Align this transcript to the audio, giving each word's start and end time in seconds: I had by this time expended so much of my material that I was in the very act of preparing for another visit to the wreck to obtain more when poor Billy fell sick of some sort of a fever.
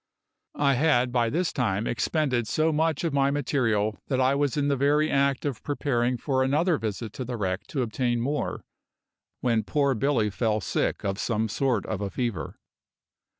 I 0.57 0.73
had 0.73 1.11
by 1.11 1.29
this 1.29 1.53
time 1.53 1.85
expended 1.85 2.47
so 2.47 2.71
much 2.73 3.03
of 3.03 3.13
my 3.13 3.29
material 3.29 3.99
that 4.07 4.19
I 4.19 4.33
was 4.33 4.57
in 4.57 4.67
the 4.67 4.75
very 4.75 5.11
act 5.11 5.45
of 5.45 5.61
preparing 5.61 6.17
for 6.17 6.41
another 6.41 6.79
visit 6.79 7.13
to 7.13 7.23
the 7.23 7.37
wreck 7.37 7.67
to 7.67 7.83
obtain 7.83 8.19
more 8.19 8.65
when 9.41 9.61
poor 9.61 9.93
Billy 9.93 10.31
fell 10.31 10.59
sick 10.59 11.05
of 11.05 11.19
some 11.19 11.47
sort 11.47 11.85
of 11.85 12.01
a 12.01 12.09
fever. 12.09 12.57